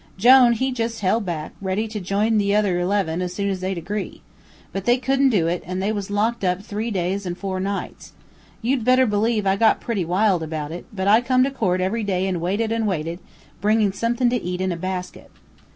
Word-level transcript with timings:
Jone 0.17 0.53
he 0.53 0.71
jus' 0.71 1.01
held 1.01 1.27
back, 1.27 1.51
ready 1.61 1.87
to 1.89 1.99
jine 1.99 2.39
the 2.39 2.55
other 2.55 2.79
eleven 2.79 3.21
as 3.21 3.35
soon 3.35 3.49
as 3.51 3.59
they'd 3.59 3.77
agree. 3.77 4.23
But 4.73 4.85
they 4.85 4.97
couldn't 4.97 5.29
do 5.29 5.45
it, 5.45 5.61
an' 5.63 5.77
they 5.77 5.91
was 5.91 6.09
locked 6.09 6.43
up 6.43 6.63
three 6.63 6.89
days 6.89 7.23
and 7.27 7.37
four 7.37 7.59
nights. 7.59 8.13
You'd 8.63 8.83
better 8.83 9.05
believe 9.05 9.45
I 9.45 9.57
got 9.57 9.79
pretty 9.79 10.03
wild 10.03 10.41
about 10.41 10.71
it, 10.71 10.87
but 10.91 11.07
I 11.07 11.21
come 11.21 11.43
to 11.43 11.51
court 11.51 11.81
every 11.81 12.03
day 12.03 12.25
an' 12.25 12.39
waited 12.39 12.71
an' 12.71 12.87
waited, 12.87 13.19
bringin' 13.61 13.93
somethin' 13.93 14.31
to 14.31 14.41
eat 14.41 14.59
in 14.59 14.71
a 14.71 14.75
baskit. 14.75 15.29